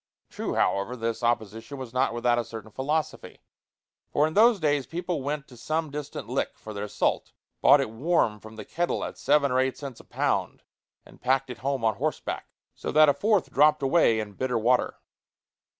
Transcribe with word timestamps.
True, 0.31 0.55
however, 0.55 0.95
this 0.95 1.21
opposition 1.21 1.77
was 1.77 1.93
not 1.93 2.11
without 2.11 2.39
a 2.39 2.43
certain 2.43 2.71
philosophy; 2.71 3.39
for 4.09 4.25
in 4.25 4.33
those 4.33 4.59
days 4.59 4.87
people 4.87 5.21
went 5.21 5.47
to 5.47 5.55
some 5.55 5.91
distant 5.91 6.27
lick 6.27 6.57
for 6.57 6.73
their 6.73 6.87
salt, 6.87 7.33
bought 7.61 7.79
it 7.79 7.91
warm 7.91 8.39
from 8.39 8.55
the 8.55 8.65
kettle 8.65 9.03
at 9.03 9.15
seven 9.19 9.51
or 9.51 9.59
eight 9.59 9.77
cents 9.77 9.99
a 9.99 10.03
pound, 10.03 10.63
and 11.05 11.21
packed 11.21 11.51
it 11.51 11.59
home 11.59 11.85
on 11.85 11.97
horseback, 11.97 12.47
so 12.73 12.91
that 12.91 13.09
a 13.09 13.13
fourth 13.13 13.51
dropped 13.53 13.83
away 13.83 14.19
in 14.19 14.33
bitter 14.33 14.57
water. 14.57 14.95